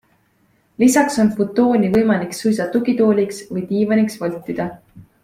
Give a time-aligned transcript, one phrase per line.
[0.83, 4.67] Lisaks on futooni võimalik suisa tugitooliks või diivaniks voltida.